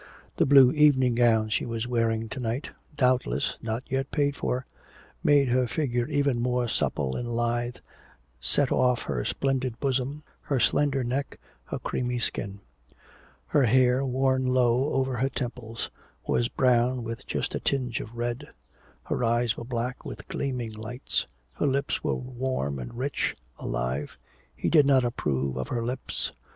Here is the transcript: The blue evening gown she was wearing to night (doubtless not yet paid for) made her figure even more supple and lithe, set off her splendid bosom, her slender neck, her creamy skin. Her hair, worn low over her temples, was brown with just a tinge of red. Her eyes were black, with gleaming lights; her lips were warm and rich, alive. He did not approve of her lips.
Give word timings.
The 0.37 0.47
blue 0.47 0.71
evening 0.71 1.13
gown 1.13 1.49
she 1.49 1.63
was 1.63 1.85
wearing 1.87 2.27
to 2.29 2.39
night 2.39 2.71
(doubtless 2.97 3.55
not 3.61 3.83
yet 3.87 4.09
paid 4.09 4.35
for) 4.35 4.65
made 5.23 5.49
her 5.49 5.67
figure 5.67 6.07
even 6.07 6.41
more 6.41 6.67
supple 6.67 7.15
and 7.15 7.29
lithe, 7.35 7.75
set 8.39 8.71
off 8.71 9.03
her 9.03 9.23
splendid 9.23 9.79
bosom, 9.79 10.23
her 10.41 10.59
slender 10.59 11.03
neck, 11.03 11.39
her 11.65 11.77
creamy 11.77 12.17
skin. 12.17 12.61
Her 13.45 13.65
hair, 13.65 14.03
worn 14.03 14.47
low 14.47 14.91
over 14.91 15.17
her 15.17 15.29
temples, 15.29 15.91
was 16.27 16.47
brown 16.47 17.03
with 17.03 17.27
just 17.27 17.53
a 17.53 17.59
tinge 17.59 17.99
of 17.99 18.17
red. 18.17 18.47
Her 19.03 19.23
eyes 19.23 19.55
were 19.55 19.65
black, 19.65 20.03
with 20.03 20.27
gleaming 20.27 20.71
lights; 20.71 21.27
her 21.53 21.67
lips 21.67 22.03
were 22.03 22.15
warm 22.15 22.79
and 22.79 22.95
rich, 22.95 23.35
alive. 23.59 24.17
He 24.55 24.67
did 24.67 24.87
not 24.87 25.03
approve 25.03 25.57
of 25.57 25.67
her 25.67 25.83
lips. 25.83 26.31